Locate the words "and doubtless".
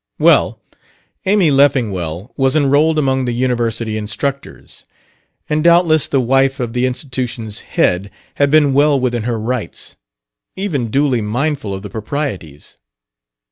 5.47-6.07